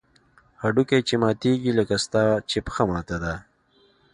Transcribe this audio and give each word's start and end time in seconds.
هډوکى 0.61 0.99
چې 1.07 1.15
ماتېږي 1.23 1.71
لکه 1.79 1.95
ستا 2.05 2.23
پښه 2.27 2.43
چې 2.49 2.57
ماته 2.93 3.17
ده. 3.23 3.33